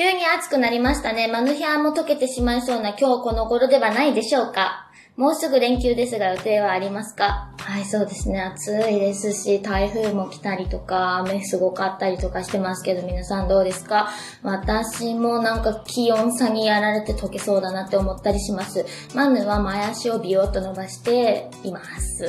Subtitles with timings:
[0.00, 1.28] 急に暑くなりましたね。
[1.28, 4.89] マヌヒャーも溶けてしまいそうな今日この頃ではないでしょうか。
[5.16, 7.52] もうすぐ連休ですが予定はありますか？
[7.58, 8.40] はい、そうですね。
[8.40, 14.08] 暑いですし、台風も来たりとか、雨すごかったりとかしてますけど、皆さんどうですか？
[14.42, 18.86] 私もなんか気温差にやられて溶けそうだなって思ったりします。
[19.14, 22.26] マヌは前足をビヨッと伸ばしています。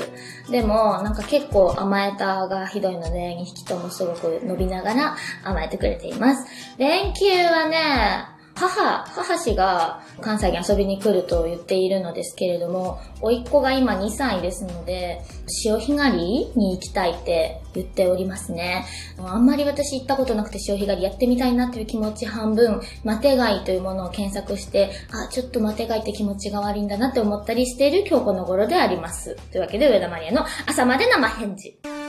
[0.51, 6.45] でも、なんか結構甘えたがひどいので、2匹ともすごく伸びながら甘えてくれています。
[6.77, 8.25] 連休はね、
[8.55, 18.85] 母、母氏が関西に遊びに来ると言っているのですけれども、甥っ子が今2歳ですので、潮干狩りに行きたいって言っておりますね。
[19.17, 29.35] あんまり私行ったことなくて潮干狩りやってみたいなという気持ち半分、マテ貝というものを検索して、あ、ちょっとマテ貝って気持ちが悪いんだなって思ったりしている今日この頃であります。
[29.51, 32.00] というわけで上田マリアの朝まで生返事。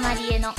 [0.00, 0.54] 田まりえの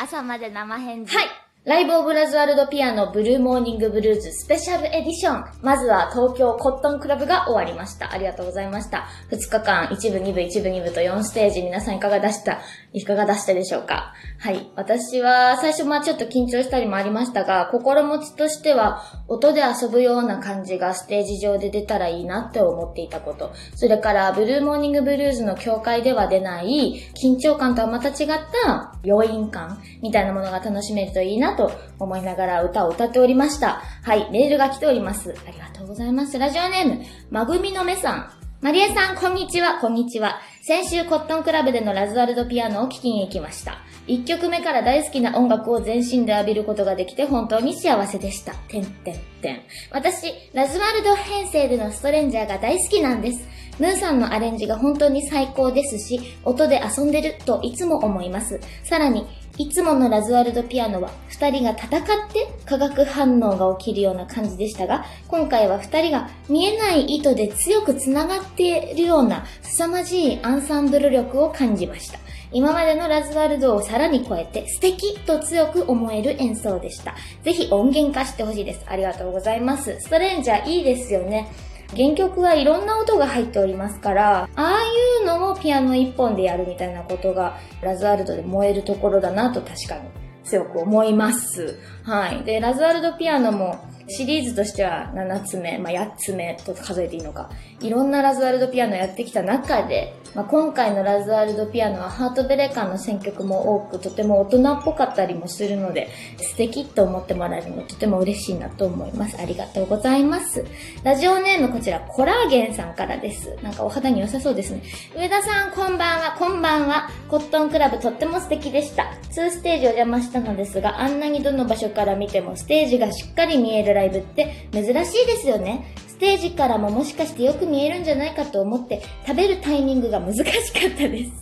[0.00, 1.14] 朝まで生返事。
[1.14, 1.45] はい。
[1.66, 5.44] ライブオブラズワールドピアノブルーモーニングブルーズスペシャルエディション。
[5.62, 8.12] まずは東京コットンクラブが終わりました。
[8.12, 9.08] ありがとうございました。
[9.32, 12.60] 2日間、1部、2部、1部、2部と4ステージ、皆さんいかが出した、
[12.92, 14.14] いかが出したでしょうか？
[14.38, 14.70] はい。
[14.76, 23.50] 私は最初まあちょっと緊張したりもありましたが、心持ちとしては、音で遊ぶような感じがステージ上で出たらいいなって思っていたこと。
[23.74, 28.28] それから、ブルーモーニングブルーズの境界では出ない、緊張感とはまた違っ
[28.64, 33.82] た余韻感みたいなものが楽しめるといいなと思いながら歌を歌っておりました。
[34.02, 35.34] はい、メールが来ております。
[35.46, 36.38] ありがとうございます。
[36.38, 38.30] ラジオネーム、まぐみのめさん。
[38.60, 40.40] まりえさん、こんにちは、こんにちは。
[40.62, 43.78] 先週コットンクラブでのラズワルドピアノを聴きに行きました。
[44.06, 48.54] 一曲目から大好きな音楽を全身で浴びることができて本当に幸せでした。
[48.54, 49.60] てんてんてん。
[49.90, 53.40] 私、ラズワルド編成でのストレンジャーが大好きなんです。
[53.78, 58.60] ムーさんのアレンジが本当に最高ですし、音で遊んでるといつも思います。
[58.84, 59.26] さらに、
[59.58, 72.18] いつものラズワルドピアノは二人が戦って化学反応が起きるような感じでしたが、今回は二人が見えない糸で強く繋がっているような凄まじいアンサンブル力を感じました。
[72.52, 77.14] 今までのラズワルドをさらに超えて素敵と強く思える演奏でした。
[77.42, 78.84] ぜひ音源化してほしいです。
[78.86, 80.00] ありがとうございます。
[80.00, 81.48] ストレンジャーいいですよね。
[81.94, 84.82] 原曲はいろんな音が入っておりますから、ああ
[85.20, 90.08] いうのをピアノ一本でやるみたいなことが、ラズワルドで燃えるところだなと確かに
[90.44, 91.78] 強く思います。
[92.02, 92.42] はい。
[92.44, 93.78] で、ラズワルドピアノも
[94.08, 109.40] シリーズとしては7つ目、まあ、8つ目と数えていいのか、いろんなラズワルドピアノやってきた中で、まあ、今回のラズワルドピアノはハートベレカーの選曲も多く、とても大人っぽかったりもするので、素敵と思ってもらえるのとても嬉しいなと思います。
[109.40, 110.62] ありがとうございます。
[111.02, 113.56] ラジオネームこちら、コラーゲンさんからです。
[113.62, 114.82] なんかお肌に良さそうですね。
[115.16, 117.08] 上田さん、こんばんは、こんばんは。
[117.30, 119.14] コットンクラブとっても素敵でした。
[119.30, 124.92] 2ステージお邪魔したのですが、あんなにどの場所から見てもステージがしっかり見えるライブって珍しい
[125.26, 125.86] ですよね。
[126.16, 131.32] ステージからももしかしてよく見えるんじゃないかと思って食べるタイミングが難しかったです。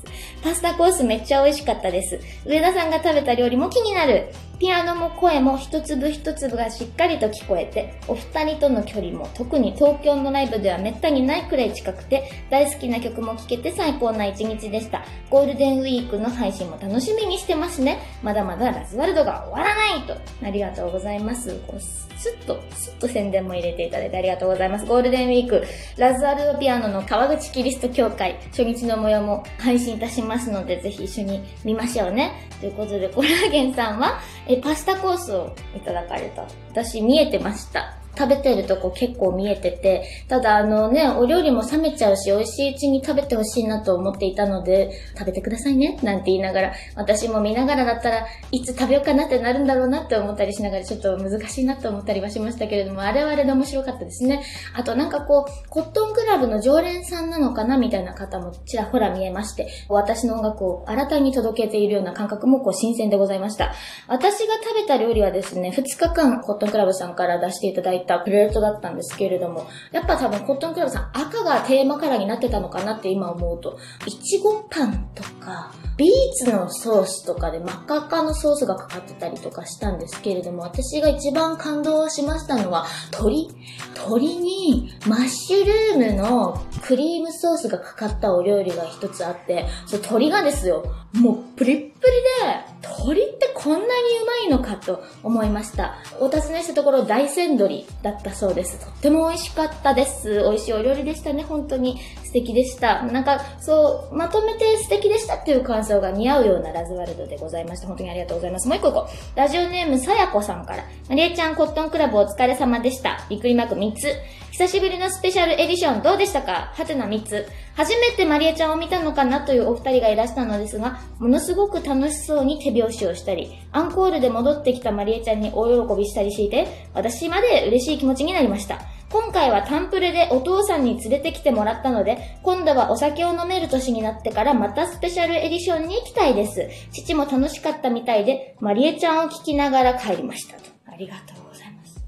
[0.42, 2.18] パスタコースめっちゃ美味しかったです。
[2.44, 4.32] 上田さんが食べた料理も気になる。
[4.59, 15.04] ピアノも声も一粒一粒がしっかりと聞こえて、お二人との距離も特に東京のライブではめったにないくらい近くて、大好きな曲も聴けて最高な一日でした。
[15.28, 17.98] ゴールデンウィークの配信も楽しみにしてますね。
[18.22, 20.15] まだまだラズワルドが終わらないと。
[20.44, 21.54] ありがとうございます。
[21.66, 24.86] こうスッと、スッと宣伝も入れていただいてありがとうございます。
[24.86, 25.65] ゴールデンウィーク、
[25.98, 32.48] ラズワルドピアノの川口キリスト教会、初日の模様も配信いたしますので、ぜひ一緒に見ましょうね。
[32.60, 36.47] ということで、コラーゲンさんは、え、パスタコースをいただかれた。
[36.71, 37.97] 私見えてました。
[38.16, 54.44] 食べてるとこ結構見えてて、ただあのね、お料理も冷めちゃうし、美味しいうちに食べてほしいなと思っていたので、食べてくださいね、なんて言いながら、私も見ながらだったらいつ食べようかなってなるんだろうなって思ったりしながら、ちょっと難しいなと思ったりはしましたけれども、あれはあれで面白かったですね。
[54.74, 63.74] あとなんかこう、コットンクラブの常連さんなのかなみたいな方もちらほら見えまして、私の音楽を新たに届けているような感覚もこう新鮮でございました。
[64.06, 76.10] 私が食べた料理はですね、2日間コットンクラブさんから出していただいてたプレートだったんですけれども、やっぱ多分コットンクラブさん赤がテーマカラーになってたのかなって今思うと、いちごパンとか、ビー
[76.44, 83.48] ツのソースとかで真っ赤っかのソースがかかってたりとかしたんですけれども、私が一番感動しましたのは、鶏
[83.96, 93.88] 鶏にマッシュルームのクリームソースがかかったお料理が一つあって、そ鶏がですよ、もうプリップリで、鶏ってこんなにう
[94.26, 95.96] まいのかと思いました。
[96.20, 98.78] お尋ねしたところ大山鶏だったそうです。
[98.78, 100.42] とっても美味しかったです。
[100.42, 101.98] 美味しいお料理でしたね、本当に。
[102.24, 103.02] 素敵でした。
[103.04, 107.86] なんか、そう、まとめて素敵でしたっていう感想が似合うようなラズワルドでございました。
[107.86, 108.69] 本当にありがとうございます。
[108.69, 109.39] もう一個こう。
[109.39, 110.84] ラジオネームさやこさんから。
[111.09, 113.25] まりえちゃんコットンクラブお疲れ様でした。
[113.28, 114.09] びっくりマーク3つ。
[114.53, 116.72] 久しぶりのスペシャルエディションどうでしたか？
[116.75, 117.47] はてな3つ。
[117.75, 128.78] 初めてまりえちゃんを見たのかなというお二人がいらしたのですが、ものすごく楽しそうに手拍子をしたり、アンコールで戻ってきたまりえちゃんに大喜びしたりしていて、私まで嬉しい気持ちになりました。
[129.15, 136.69] 今回はタンプレでお父さんに連れてきてもらったので、今度はお酒を飲める年になってからまたスペシャルエディションに行きたいです。
[136.91, 140.65] 父も楽しかったみたいで、まりえちゃんを聞きながら帰りましたと。
[140.93, 141.43] ありがとう。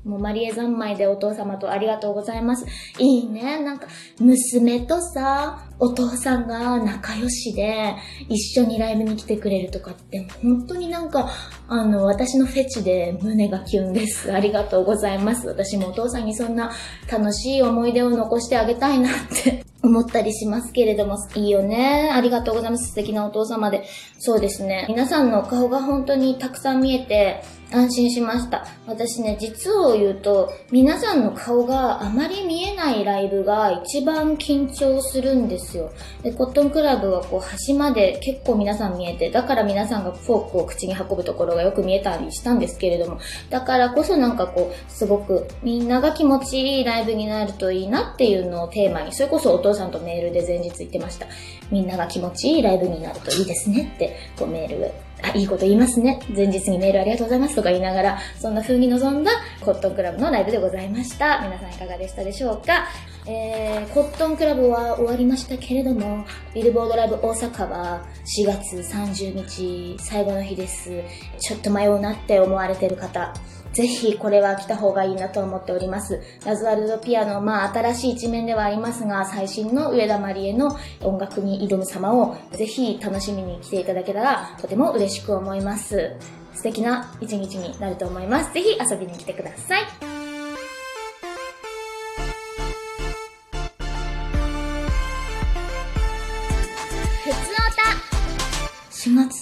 [0.07, 2.65] もうマリエ三昧でお父様とありがとうございます。
[3.01, 3.61] いいね。
[3.61, 3.89] なんか、
[4.21, 7.97] 娘とさ、お父さんが仲良しで、
[8.29, 11.29] 一緒にライブに来てくれるとかって、本当になんか、
[11.67, 14.33] あの、私のフェチで胸がキュンです。
[14.33, 15.49] ありがとうございます。
[15.49, 16.71] 私もお父さんにそんな
[17.11, 22.11] 楽しい思い出を残してあげたいなって思ったりしますけれども、いいよね。
[22.13, 22.89] ありがとうございます。
[22.89, 23.85] 素敵なお父様で。
[24.19, 24.87] そうですね。
[24.89, 27.43] 皆さんの顔が本当にたくさん見えて、
[27.73, 28.65] 安心しました。
[28.87, 35.91] 私ね、実を言うと、皆さんの顔があまり見えないライブが一番緊張するんですよ。
[36.23, 43.19] で、コットンクラブはこう端まで結構皆さん見えて、だから皆さんがフォークを口に運ぶところがよく見えたりしたんですけれども、
[43.51, 51.27] だからこそなんかこう、すごくみんなが気持ちいいライブになるといいなっていうのをテーマに、それこそお父さんとメールで前日言ってました。
[51.71, 54.91] みんなが気持ちいいライブになるといいですねって、こうメール
[55.23, 56.21] あ、いいこと言いますね。
[56.35, 59.31] 前日にメールありがとうございますとか言いながら、そんな風に臨んだ
[59.65, 61.41] コットンクラブのライブでございました。
[61.45, 62.89] 皆さんいかがでしたでしょうか？
[63.29, 66.25] えー、コットンクラブは終わりましたけれども、
[66.55, 71.03] ビルボードライブ大阪は4月30日最後の日です。
[71.39, 73.35] ちょっと迷うなって思われてる方、
[73.73, 76.23] ぜひこれは来た方がいいなと思っております。
[76.45, 86.13] ラズワルドピアノ、まあ新しい一面ではありますが、最新の上田まりえの音楽に挑む様をぜひ楽しみに来ていただけたらとても嬉しく思います。
[86.55, 88.55] 素敵な一日になると思います。
[88.55, 90.16] ぜひ遊びに来てください。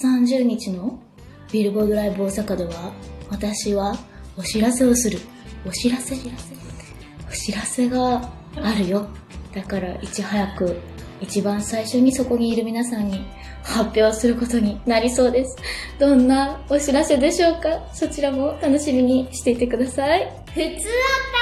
[0.03, 0.99] 30日の
[1.51, 2.93] ビルボードライブ大阪では
[3.29, 3.97] 私は
[4.37, 5.19] お知らせをする。
[5.65, 9.07] お知らせお知らせがあるよ。
[9.53, 10.77] だからいち早く
[11.21, 13.25] 一番最初にそこにいる皆さんに
[13.63, 15.55] 発表することになりそうです。
[15.97, 17.87] どんなお知らせでしょうか？
[17.93, 20.29] そちらも楽しみにしていてください。
[20.47, 21.34] ふつおた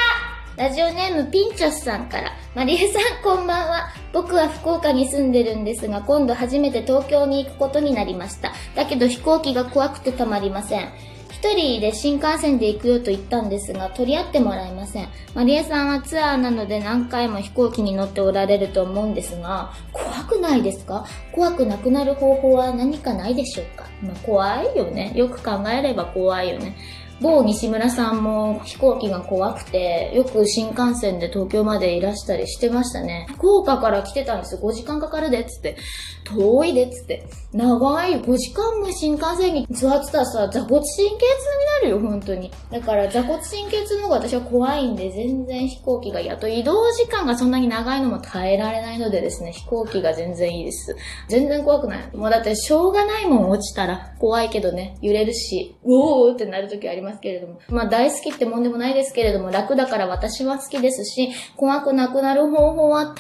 [0.56, 3.90] ラジオネームピンチョスさんから、マリエさんこんばんは。
[4.12, 8.54] 僕は福岡に住んでるんですが、今度初めて東京に行くことになりました。
[8.76, 10.90] だけど飛行機が怖くてたまりません。
[11.32, 15.10] 一人で新幹線で行くよと言ったんですが、取り合ってもらえません。
[15.34, 21.04] マリエさんはツアーなので何回も飛行機に乗っておられると思うんですが、怖くないですか？
[21.32, 23.86] 怖くなくなる方法は何かないでしょうか？
[24.04, 25.14] まあ、怖いよね。
[25.16, 26.76] よく考えれば怖いよね。
[27.22, 33.28] 某西村さんも飛行機が怖くて、よく新幹線で東京までいらしたりしてましたね。
[33.36, 34.62] 福岡から来てたんですよ。
[34.62, 35.78] 5時間かかるでっ、つって。
[36.26, 37.26] 遠いでっ、つって。
[37.54, 41.20] 長い5時間も新幹線に座ってたらさ、座骨神経痛に
[41.66, 42.52] なるよ、本当に。
[42.72, 46.30] だから座骨神経痛の方が私は怖いんで、全然飛行機がいい。
[46.30, 50.96] あと移動時間がそんなに長いのも耐えられないのでですね、飛行機が全然いいです。
[51.30, 52.18] 全然怖くない。
[52.18, 57.60] もうだってしょうがないもん落ちたら怖いけどね、揺れるし、うおーってなる時ありますますけれども。
[57.70, 63.16] まあ大好きってもんでもないですけれども、楽だから私は好きですし、怖くなくなる方法は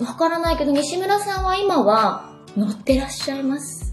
[0.00, 3.86] わからないけど、西村さんは今は乗ってらっしゃいます。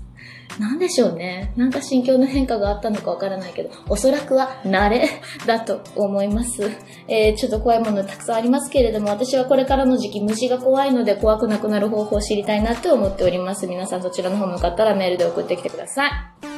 [0.60, 1.52] なんでしょうね。
[1.56, 5.10] なんか心境の変化があったのかわからないけど、おそらくは慣れ
[5.48, 6.70] だと思います。
[7.08, 13.68] えー、ちょっと怖いものたくさんありますけれども、私はこれからの時期虫が怖いので怖くなくなる方法を知りたいなと思っております。
[13.68, 16.53] 皆さんそちらの方向かったらメールで送ってきてください。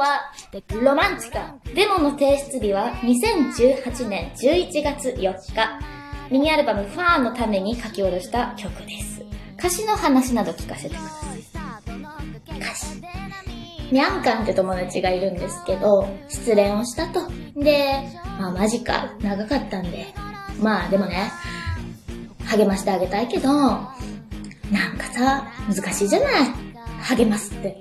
[0.00, 0.32] は、
[0.82, 1.56] ロマンチカ。
[1.74, 5.78] デモの提出日は2018年11月4日。
[6.30, 9.22] ミニアルバムファーのために書き下ろした曲です。
[9.58, 12.58] 歌詞の話など聞かせてください。
[12.58, 12.86] 歌詞。
[13.92, 17.20] ミャンカンって友達がいるんですけど、失恋をしたと。
[17.54, 20.14] で、まあマジか、長かったんで。
[20.62, 21.30] まあでもね、
[22.46, 23.90] 励ましてあげたいけど、な
[24.94, 26.59] んかさ、難しいじゃない
[27.16, 27.80] 励ますって。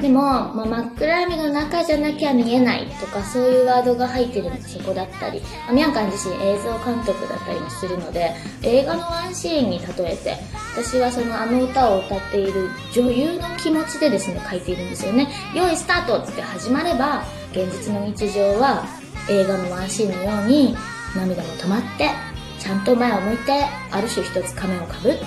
[0.00, 10.36] でも、まあ、真っ暗闇の中じゃなきゃ見えないとか、そういうワードが入ってるのがそこだったり、まあ、ミャンカン自身映像監督だったりもするので、映画のワンシーンに例えて、
[10.76, 15.28] 私はそのあの歌を歌っている女優の気持ちでですね、書いているんですよね。
[15.54, 18.84] 用意スタートって始まれば、現実の日常は
[19.28, 20.76] 映画のワンシーンのように
[21.16, 22.10] 涙も止まって、
[22.58, 25.24] ちゃんと前を向いて、ある種一つ仮面をかぶって、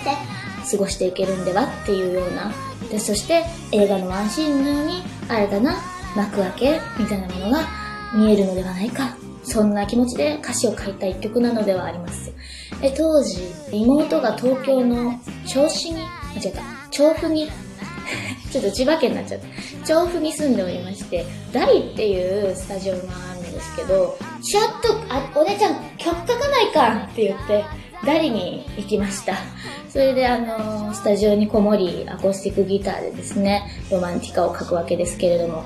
[0.70, 2.52] 過ごしていけるんではっていうような
[2.90, 5.78] でそして映画のワンシーンのように新たな
[6.16, 7.68] 幕開けみたいなものが
[8.16, 9.16] 見えるのではないか。
[9.44, 12.34] そんな気持ちで歌詞を書いた一曲なのではあります。
[12.82, 13.42] え当時
[13.72, 15.14] 妹が東京の
[15.46, 16.02] 銚子に
[16.36, 16.62] 間違った。
[16.92, 17.50] 調布に
[18.52, 19.48] ちょっと千葉県になっちゃった。
[19.88, 23.00] 調布に住んでおりましてダリっていうスタジオが
[23.32, 27.64] あるんですけどちょっとあお姉ちゃん曲書かないかって言って
[28.08, 29.36] ダリに行きました？
[29.90, 35.66] それであの、スタジオにこもり、アコースティックギターでですね、ロマンティカを書くわけですけれども、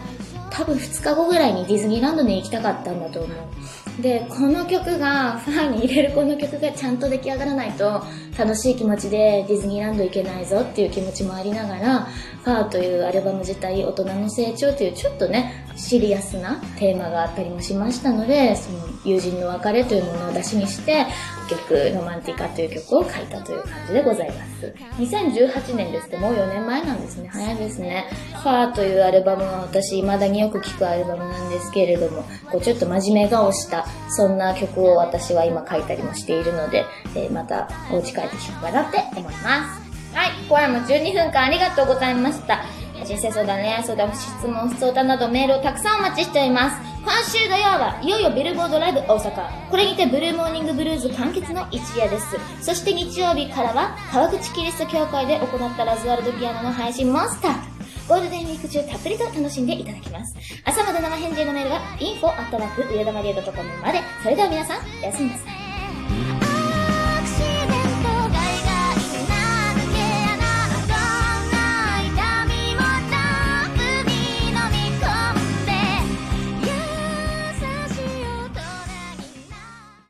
[0.49, 4.01] 多分2日後ぐらいにディズニーランドに行きたかったんだと思う。
[4.01, 8.03] で、この曲が、ファンに入れるこの曲がちゃんと出来上がらないと、
[8.37, 12.07] 楽しい気持ちでディズニーランド行けないぞっていう気持ちもありながら、
[12.43, 21.05] ファーというアルバム自体、大人の成長というちょっとね、シリアスなテーマがあったりもしましたので、その友人の別れというものを出しにして、
[21.49, 24.73] 曲、ロマンティカという曲を書いたという感じでございます。
[24.97, 27.29] 2018年ですともう4年前なんですね。
[27.31, 28.07] 早いですね。
[28.33, 39.80] ファーというアルバムは私未だによく聴くアルバムなんですけれども、こうちょっと真面目顔した、そんな曲を私は今書いたりもしているので、えー、またお家帰って聴くかなって思います。
[40.13, 42.63] はい、今夜も12分間ありがとうございました。
[43.05, 46.77] 人生相談、恋愛相談、質問、相談などメールをたくさんお待ちしております。
[47.01, 49.69] 今週土曜はいよいよビルボードライブ大阪。
[49.71, 52.37] これにてブルーモーニングブルーズ完結の一夜です。
[52.61, 57.59] そして日曜日からは川口キリスト教会で行ったラズワルドピアノの配信もスタート。
[58.07, 60.35] ゴールデンウィーク中たっぷりと楽しんでいただきます。
[60.65, 63.47] 朝まで生返事のメールは info@ 上田まりえ .com
[63.81, 63.99] まで。
[64.21, 65.50] それでは皆さん、おやすみなさい。